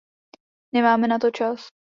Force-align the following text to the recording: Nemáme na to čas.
Nemáme 0.73 1.07
na 1.07 1.19
to 1.19 1.31
čas. 1.31 1.69